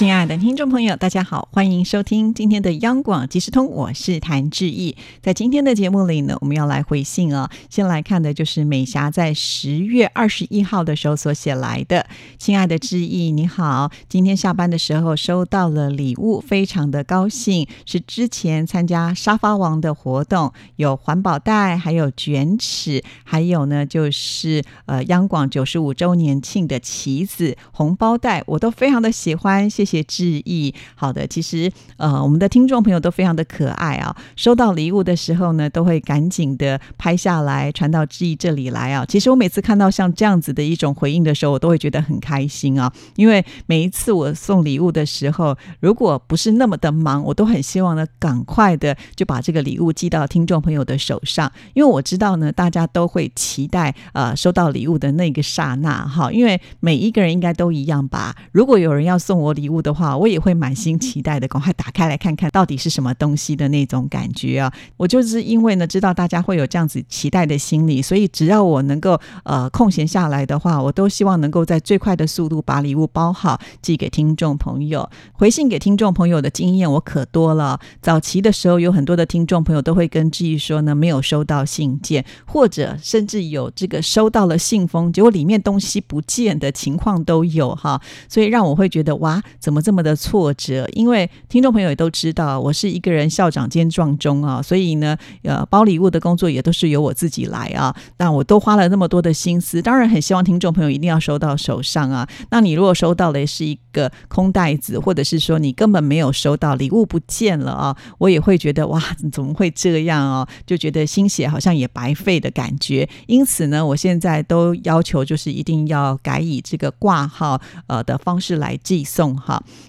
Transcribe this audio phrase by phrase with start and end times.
[0.00, 4.96] 亲爱的听众朋友，大家好，欢迎收听今天的央广即时通，我是谭志毅。
[5.20, 7.50] 在今天的节目里呢，我们要来回信哦。
[7.68, 12.06] 先来看的就是美霞在十月二十一号的时候所写来的
[12.40, 34.14] ：“亲爱的志毅，你好，今天下班的时候收到了礼物，非常的高兴，是之前参加沙发王的活动，有环保袋，还有卷尺，还有呢就是呃央广九十五周年庆的旗子、红包袋，我都非常的喜欢，谢谢。”些致意，好的，其实呃，我们的听众朋友都非常的可爱啊。
[34.36, 39.04] 收到礼物的时候呢，都会赶紧的拍下来传到致意这里来啊。
[39.06, 42.92] 其实我每次看到像这样子的一种回应的时候，我都会觉得很开心啊。
[43.16, 51.50] 因为每一次我送礼物的时候，如果不是那么的忙，我都很希望呢，赶快的就把这个礼物寄到听众朋友的手上。
[51.74, 56.30] 因为我知道呢，大家都会期待呃收到礼物的那个刹那哈。
[56.30, 58.36] 因为每一个人应该都一样吧。
[58.52, 64.72] 如果有人要送我礼物，的话，我也会满心期待的，赶快打开来看看到底是什么东西的那种感觉啊！
[64.96, 75.08] 我就是因为呢，知道大家会有这样子期待的心理，所以只要我能够呃空闲下来的话，我都希望能够在最快的速度把礼物包好，寄给听众朋友。
[75.32, 77.78] 回信给听众朋友的经验我可多了。
[78.00, 88.00] 早期的时候，有很多的听众朋友都会跟志毅说呢，没有收到信件，或者甚至有这个收到了信封，结果里面东西不见的情况都有哈。
[88.28, 89.42] 所以让我会觉得哇。
[89.70, 90.84] 怎么这么的挫折？
[90.94, 97.94] 因为听众朋友也都知道，我是一个人校长兼撞钟啊，所以呢，呃，包礼物的工作也都是由我自己来啊。
[98.16, 102.28] 那我都花了那么多的心思，当然很希望听众朋友一定要收到手上啊。
[102.50, 109.00] 那你如果收到的是一个空袋子，或者是说你根本没有收到礼物不见了啊，我也会觉得哇，
[109.30, 110.48] 怎么会这样哦？
[110.66, 113.08] 就觉得心血好像也白费的感觉。
[113.28, 119.20] 因此呢，我现在都要求就是一定要改以这个挂号呃的方式来寄送。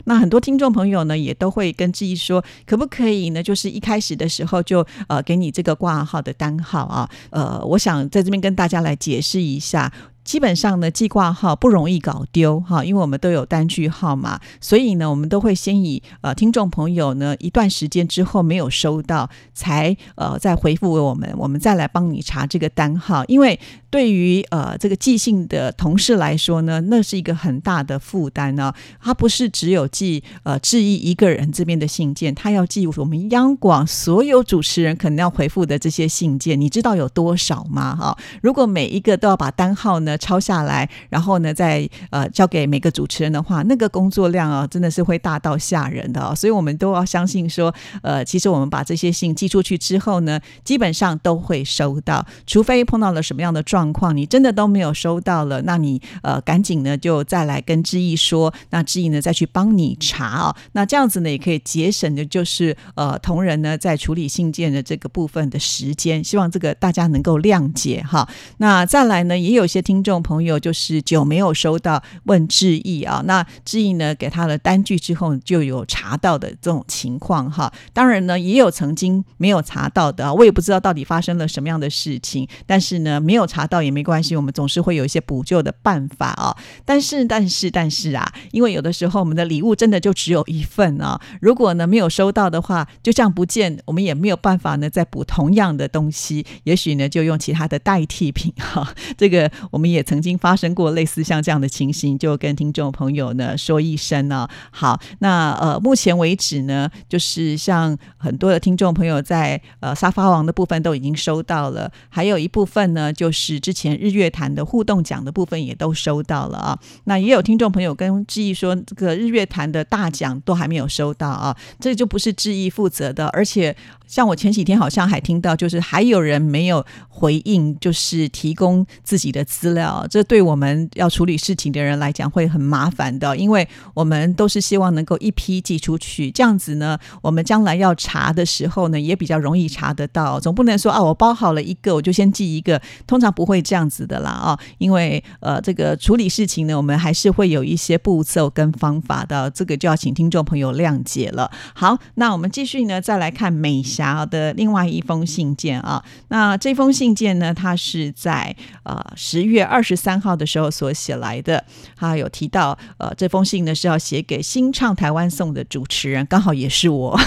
[0.06, 3.44] 那很多听众朋友呢，也都会跟志毅说，可不可以呢？
[3.44, 9.92] 就是一开始的时候就呃给你这个挂号的单号啊，呃，我想在这边跟大家来解释一下。
[10.32, 23.26] 基本上呢，寄挂号不容易搞丢哈，因为我们都有单据号码，所以呢，我们都会先以呃听众朋友呢一段时间之后没有收到，才呃再回复给我们，我们再来帮你查这个单号。
[23.26, 23.60] 因为
[23.90, 28.74] 对于呃这个寄信的同事来说呢，那是一个很大的负担呢。
[29.02, 37.94] 他不是只有寄呃致意一个人这边的信件，他要寄我们央广所有主持人可能要回复的这些信件，你知道有多少吗？
[37.98, 40.18] 哈，如果每一个都要把单号呢？
[40.22, 46.36] 抄下来，然后呢，再呃交给每个主持人的话，那个工作量啊，真的是会大到吓人的哦。
[46.36, 47.74] 所以，我们都要相信说，
[48.04, 60.56] 呃，其实我们把这些信寄出去之后呢，基本上都会收到，除非碰到了什么样的状况，你真的都没有收到了，那你呃赶紧呢就再来跟志毅说，那志毅呢再去帮你查啊。
[60.74, 66.24] 那这样子呢也可以节省的就是呃同仁呢在处理信件的这个部分的时间。
[66.24, 68.28] 希望这个大家能够谅解哈。
[68.58, 70.01] 那再来呢，也有些听。
[70.04, 77.72] 众朋友就是久没有收到问志毅啊，那志毅呢给他的单据之后就有查到的这种情况哈。
[77.94, 82.48] 当然呢也有曾经没有查到的，我也不知道到底发生了什么样的事情。
[82.66, 86.58] 但是呢没有查到也没关系，我们总是会有一些补救的办法啊。
[86.84, 98.96] 但是但是但是啊，因为有的时候我们的礼物真的就只有一份啊，如果呢没有收到的话，就这样不见，我们也没有办法呢再补同样的东西，也许呢就用其他的代替品哈。
[99.16, 99.91] 这个我们。
[99.92, 104.48] 也曾经发生过类似像这样的情形，就跟听众朋友呢说一声呢。
[104.72, 116.80] 好，那呃，目前为止呢，就是像很多的听众朋友在呃沙发王的部分都已经收到了，还有一部分呢，就是之前日月潭的互动奖的部分也都收到了啊。
[117.06, 123.76] 那也有听众朋友跟志毅说，这个日月潭的大奖都还没有收到啊，这就不是志毅负责的，而且。
[124.12, 140.38] 像我前几天好像还听到，就是还有人没有回应，就是提供自己的资料，这对我们要处理事情的人来讲会很麻烦的，因为我们都是希望能够一批寄出去，这样子呢，我们将来要查的时候呢，也比较容易查得到。
[140.42, 151.50] 总不能说啊，我包好了一个，我就先寄一个，通常不会这样子的啦啊，因为呃，这个处理事情呢，我们还是会有一些步骤跟方法的，这个就要请听众朋友谅解了。
[151.74, 153.82] 好，那我们继续呢，再来看美。
[154.02, 156.04] 霞的另外一封信件啊。
[156.30, 161.64] 那这封信件呢，它是在呃十月二十三号的时候所写来的。
[161.96, 167.20] 他有提到，呃，这封信呢是要写给新唱台湾颂的主持人，刚好也是我。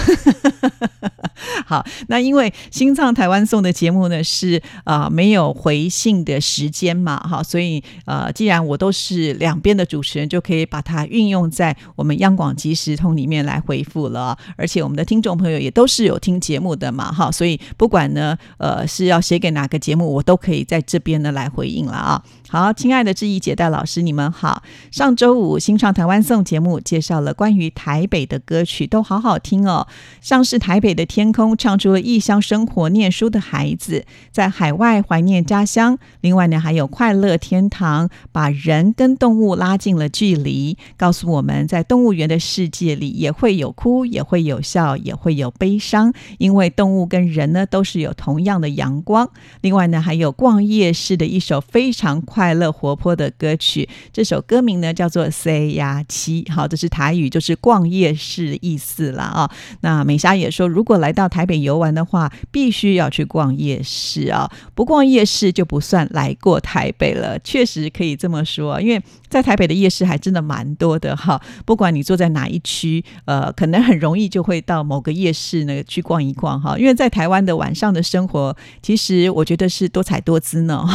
[1.65, 14.37] 好，那因为新唱台湾颂的节目呢是啊没有回信的时间嘛，哈，所以呃，既然我都是两边的主持人，就可以把它运用在我们央广即时通里面来回复了。
[14.57, 22.23] 而且我们的听众朋友也都是有听节目目的嘛，哈，所以不管呢，呃，是要写给哪个节目，我都可以在这边呢来回应了啊。
[22.47, 24.61] 好，亲爱的志毅姐、戴老师，你们好。
[24.91, 29.87] 上周五新唱台湾颂节目介绍了关于台北的歌曲，都好好听哦，
[30.21, 35.97] 像是台北的天空，唱出了异乡生活、念书的孩子在海外怀念家乡。
[36.21, 49.27] 另外呢，还有快乐天堂，把人跟动物拉近了距离，告诉我们在动物园的世界里，也会有哭，也会有笑，也会有悲伤，因为动物跟人呢，都是有同样的阳光。
[49.61, 52.21] 另外呢，还有逛夜市的一首非常。
[52.35, 59.49] 快乐活泼的歌曲，这首歌名呢叫做《C 呀七》，好，这是台语，就是逛夜市意思了啊。
[59.79, 67.39] 那美霞也说，如果来到台北游玩的话，必须要去逛夜市啊，不逛夜市就不算来过台北了。
[67.39, 69.01] 确实可以这么说，因为。
[69.27, 76.77] 在台北的夜市还真的蛮多的哈，不管你坐在哪一区，呃，可能很容易就会到某个夜市呢去逛一逛哈。
[76.79, 80.85] 因为在台湾的晚上的生活，其实我觉得是多彩多姿呢。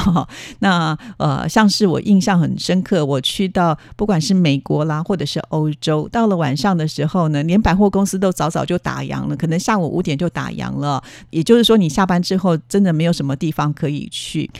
[0.61, 11.03] 那呃，像是我印象很深刻，我去到不管是美国啦，或者是欧洲，到了晚上的时候呢，连百货公司都早早就打烊了，可能下午五点就打烊了。
[11.31, 14.51] 也就是说，你下班之后真的没有什么地方可以去。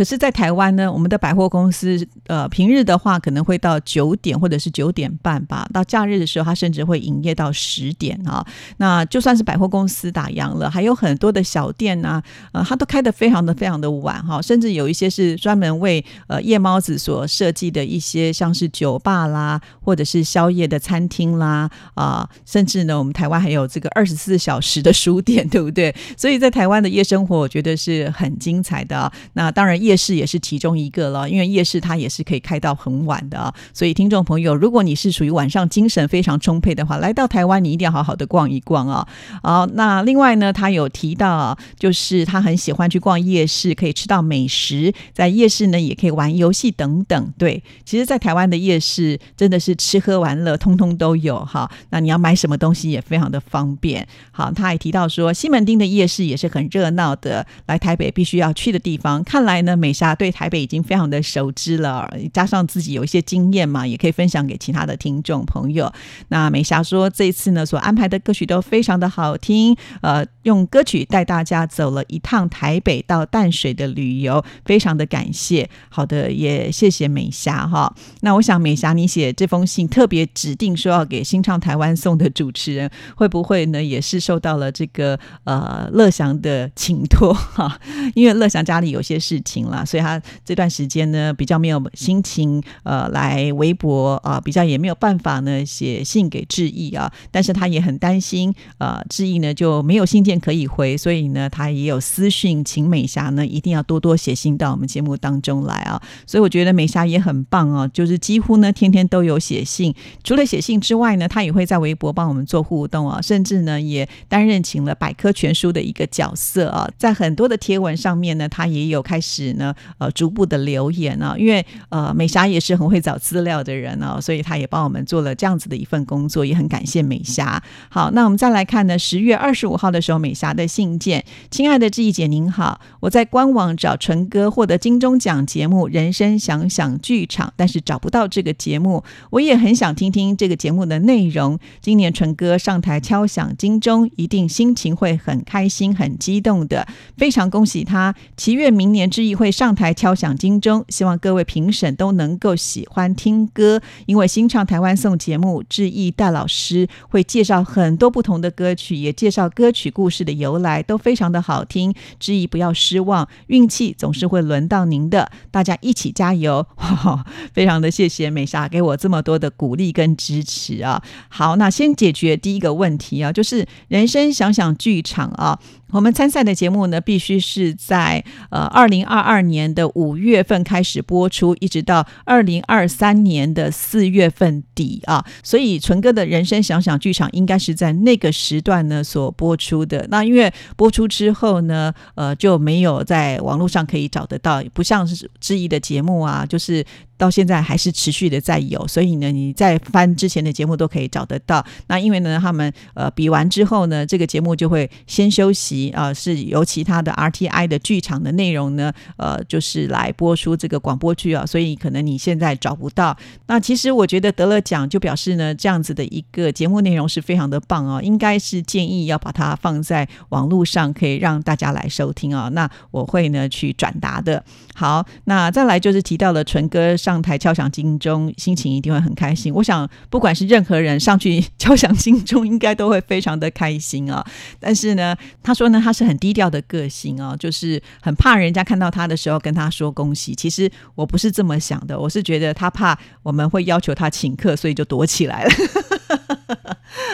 [0.00, 5.68] 可是，在台湾呢，我们的百货公司，呃，平日的话可能会到九点或者是九点半吧。
[5.74, 8.42] 到假日的时候，它甚至会营业到十点啊。
[8.78, 14.40] 那就算是百货公司打烊了，还有很多的小店啊，呃，它都开得非常的非常的晚哈。
[14.40, 22.26] 甚至有一些是专门为呃夜猫子所设计的一些，像是酒吧啦，或者是宵夜的餐厅啦啊。
[22.46, 25.94] 甚至呢，我们台湾还有这个二十四小时的书店，对不对？
[26.16, 29.12] 所以在台湾的夜生活，我觉得是很精彩的。
[29.34, 29.78] 那当然。
[29.89, 33.52] 夜夜市也是其中一个了，因为夜市它也是可以开到很晚的啊。
[33.74, 39.08] 所以听众朋友，如果你是属于晚上精神非常充沛的话，来到台湾你一定要好好的逛一逛啊。
[39.42, 47.32] 好，那另外呢，他有提到，就是他很喜欢去逛夜市，可以吃到美食，在夜市呢也可以玩游戏等等。
[47.36, 51.68] 对，其实，在台湾的夜市真的是吃喝玩乐通通都有哈。
[51.90, 54.06] 那你要买什么东西也非常的方便。
[54.30, 59.24] 好，他还提到说，西门町的夜市也是很热闹的，来台北必须要去的地方。
[59.24, 59.69] 看来呢。
[59.70, 65.92] 那美霞对台北已经非常的熟知了，加上自己有一些经验嘛，也可以分享给其他的听众朋友。
[66.26, 75.70] 那美霞说，这次呢所安排的歌曲都非常的好听，呃，用歌曲带大家走了一趟台北到淡水的旅游，非常的感谢。
[75.88, 77.94] 好的，也谢谢美霞哈。
[78.22, 87.78] 那我想美霞，你写这封信特别指定说要给新唱台湾送的主持人，会不会呢也是受到了这个呃乐祥的请托哈？
[88.16, 89.59] 因为乐祥家里有些事情。
[89.66, 119.49] 了，所以他这段时间呢比较没有心情，呃，来微博啊，比较也没有办法呢写信给志毅啊，但是他也很担心，呃，志毅呢就没有信件可以回，所以呢他也有私讯请美霞呢一定要多多写信到我们节目当中来啊，所以我觉得美霞也很棒哦，就是几乎呢天天都有写信，除了写信之外呢，他也会在微博帮我们做互动啊，甚至呢也担任请了百科全书的一个角色啊，在很多的贴文上面呢，他也有开始。
[119.54, 127.62] 呢，呃，逐步的留言啊，因为呃，美霞也是很会找资料的人啊，所以她也帮我们做了这样子的一份工作，也很感谢美霞。
[127.88, 141.58] 好，那我们再来看呢，十月二十五号的时候，美霞的信件，亲爱的志毅姐您好，我在官网找纯哥获得金钟奖节目《人生想想剧场》，但是找不到这个节目，我也很想听听这个节目的内容。
[141.80, 149.30] 今年纯哥上台敲响金钟，一定心情会很开心、很激动的，非常恭喜他，祈愿明年志毅。
[149.40, 161.94] 会上台敲响金钟，希望各位评审都能够喜欢听歌，因为新唱台湾颂节目，志毅戴老师会介绍很多不同的歌曲，也介绍歌曲故事的由来，都非常的好听。
[162.18, 166.66] 志毅不要失望，运气总是会轮到您的，大家一起加油！
[167.54, 171.02] 非常的谢谢美莎给我这么多的鼓励跟支持啊。
[171.30, 175.58] 好，那先解决第一个问题啊，就是人生想想剧场啊。
[175.92, 185.24] 我们参赛的节目呢，必须是在呃二零二二年的五月份开始播出，一直到二零二三年的四月份底啊。
[185.42, 190.06] 所以纯哥的人生想想剧场应该是在那个时段呢所播出的。
[190.10, 196.84] 那因为播出之后呢，呃就没有在网络上可以找得到，不像是质疑的节目啊，就是
[197.16, 198.86] 到现在还是持续的在有。
[198.86, 201.64] 所以呢，你在翻之前的节目都可以找得到。
[201.88, 205.79] 那因为呢，他们呃比完之后呢，这个节目就会先休息。
[205.88, 213.16] 啊，是由其他的 RTI 的剧场的内容呢，呃，就是来播出这个广播剧啊，所以可能你现在找不到。
[213.46, 222.50] 那其实我觉得得了奖，就表示呢，这样子的一个节目内容是非常的棒啊，应该是建议要把它放在网络上，可以让大家来收听啊。
[222.50, 224.44] 那我会呢去转达的。
[224.74, 229.54] 好，那再来就是提到了纯哥上台敲响金钟，心情一定会很开心。
[229.54, 234.22] 我想，不管是任何人上去 敲响金钟，应该都会非常的开心啊。
[234.58, 235.69] 但是呢，他说。
[235.70, 240.34] 那他是很低调的个性哦，就是很怕人家看到他的时候跟他说恭喜。
[240.34, 245.50] 其实我不是这么想的，我是觉得他怕我们会要求他请客，所以就躲起来了。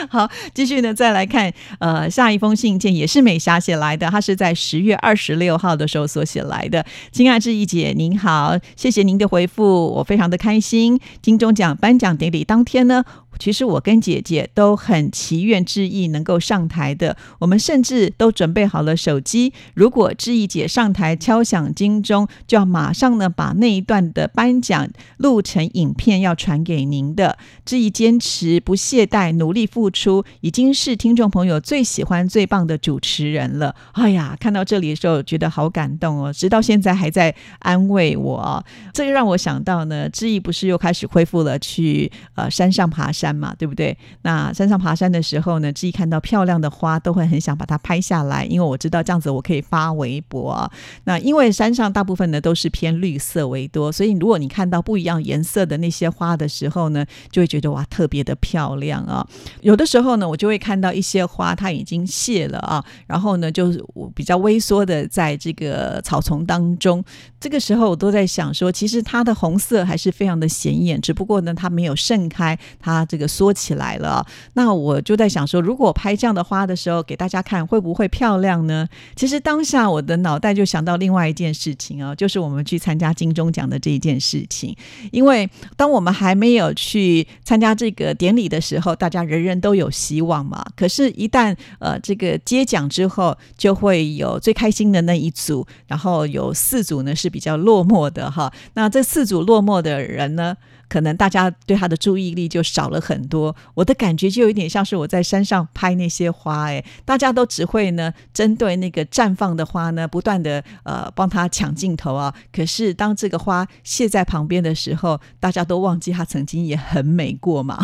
[0.09, 6.85] 好，继续呢，再来看呃下一封信件，也是美霞写来的，她是在十月二十六号的时候所写来的。
[7.11, 10.99] 亲爱志毅姐您好，谢谢您的回复，我非常的开心。
[11.21, 13.03] 金钟奖颁奖典礼当天呢。
[13.37, 19.53] 其实我跟姐姐都很祈愿志毅能够上台的，我们甚至都准备好了手机。
[19.73, 27.37] 如果志毅姐上台敲响金钟，就要马上呢把那一段的颁奖录成影片要传给您的。
[27.65, 33.75] 志毅坚持不懈怠，努力付出，已经是听众朋友最喜欢、最棒的主持人了。
[33.93, 38.65] 哎呀，看到这里的时候觉得好感动哦，直到现在还在安慰我。
[38.93, 43.26] 这个让我想到呢，志毅不是又开始恢复了去呃山上爬山。
[43.27, 43.97] 山嘛，对不对？
[44.21, 50.51] 那山上爬山的时候呢，自己看到漂亮的花，都会很想把它拍下来，因为我知道这样子我可以发微博。
[50.51, 50.71] 啊
[51.03, 59.27] 那因为山上大部分呢都是偏绿色为多，所以如果你看到不一样颜色的那些花的时候呢，就会觉得哇，特别的漂亮啊。
[59.61, 67.03] 有的时候呢，我就会看到一些花它已经谢了啊，然后呢，就是我比较微缩的在这个草丛当中，
[67.39, 73.16] 这个时候我都在想说，其实它的红色还是非常的显眼，只不过呢，它没有盛开，它这。
[73.17, 78.87] 这个缩起来了，那我就在想说，如果拍这样的花的时候给大家看，会不会漂亮呢？
[79.15, 84.77] 其实当下我的脑袋就想到另外一件事情啊，就是我们去参加金钟奖的这一件事情。
[85.11, 90.63] 因为当我们还没有去参加这个典礼的时候，大家人人都有希望嘛。
[90.75, 98.53] 可是，一旦呃这个接奖之后，就会有最开心的那一组，然后有四组呢是比较落寞的哈。
[98.75, 100.55] 那这四组落寞的人呢？
[100.89, 112.33] 可能大家对他的注意力就少了很多，我的感觉就有点像是我在山上拍那些花，哎，大家都只会呢针对那个绽放的花呢，不断的呃帮他抢镜头啊。
[112.51, 117.77] 可是当这个花谢在旁边的时候，大家都忘记它曾经也很美过嘛。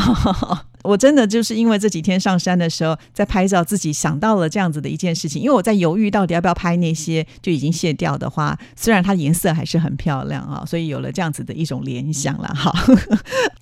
[0.83, 5.41] 我真的就是因为这几天上山的时候在拍照，自己想到了这样子的一件事情。
[5.41, 12.51] 因为我在犹豫到底要不要拍那些就已经卸掉的花，虽然它颜色还是很漂亮啊，所以 有了这样子的一种联想了。
[12.53, 12.73] 好，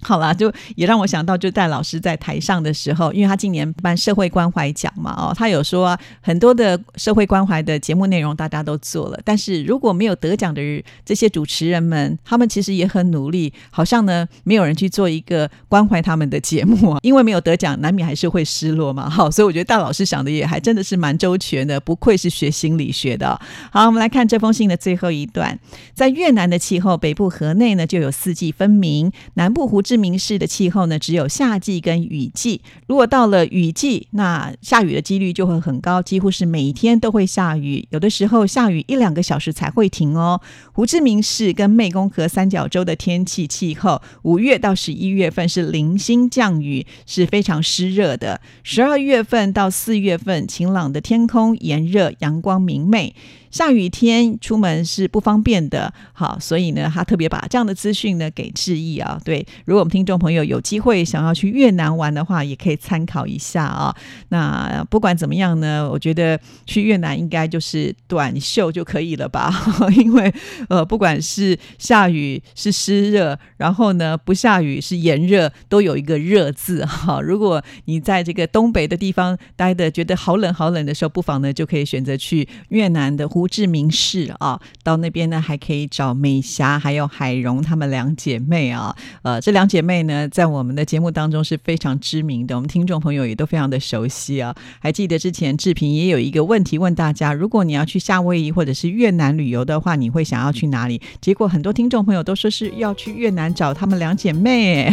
[0.01, 10.61] 好啦，就也让我想到，就戴老师在台上的时候，因为他今年办社会关怀奖嘛，哦，他有说很多的社会关怀的节目内容大家都做了，但是如果没有得奖的
[11.05, 16.99] 这些主持人们，他们其实也很努力，好像呢没有人去做一个关怀他们的节目啊。
[17.03, 19.09] 因因为没有得奖，难免还是会失落嘛。
[19.09, 23.37] 好，所以我觉得大老师想的也还真的是蛮周全的，不愧是学心理学的。
[23.69, 25.59] 好，我们来看这封信的最后一段。
[25.93, 32.61] 在越南的气候，北部河内呢就有四季分明，南部胡志明市的气候呢只有夏季跟雨季。
[32.87, 40.39] 如果到了雨季，那下雨的几率就会很高，几乎是每一天都会下雨，有的时候下雨一两个小时才会停哦。
[40.71, 46.87] 胡志明市跟湄公河三角洲的天气气候，五月到十一月份是零星降雨。
[47.05, 48.41] 是非常湿热的。
[48.63, 53.15] 十二月份到四月份，晴朗的天空，炎热，阳光明媚。
[53.51, 59.19] 下雨天出门是不方便的，好，所以呢，他特别把这样的资讯呢给致意啊。
[59.23, 63.95] 对，如果我们听众朋友有机会想要去越南玩的话，也可以参考一下啊。
[64.29, 69.53] 那不管怎么样呢，我觉得去越南应该就是短袖就可以了吧？
[69.97, 70.33] 因为
[70.69, 77.19] 呃，不管是下雨是湿热，然后呢不下雨是炎热，都有一个热字 哈。
[77.19, 83.51] 如果你在这个东北的地方待的觉得好冷好冷的时候，不妨呢就可以选择去越南的胡。
[83.51, 88.95] 志明市啊，到那边呢还可以找美霞还有海蓉她们两姐妹啊。
[89.23, 94.55] 呃，这两姐妹呢，在我们的节目当中是非常知名的，我们听众朋友也都非常的熟悉啊。
[94.79, 101.01] 还记得之前志平也有一个问题问大家，如果你要去夏威夷或者是越南旅游的话，你会想要去哪里？
[101.19, 104.89] 结果很多听众朋友都说是要去越南找她们两姐妹。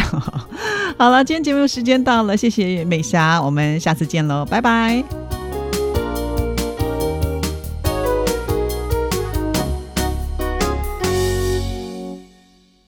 [0.99, 5.28] 好了，今天节目时间到了，谢谢美霞，我们下次见喽，拜拜。